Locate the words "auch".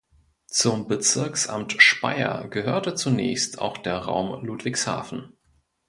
3.61-3.77